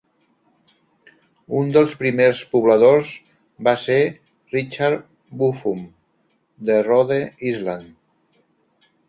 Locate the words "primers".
1.99-2.41